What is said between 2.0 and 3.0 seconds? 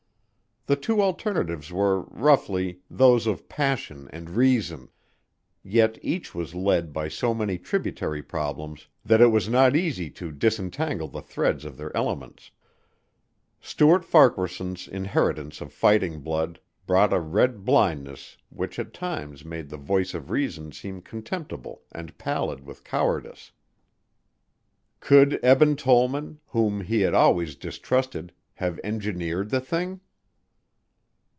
roughly,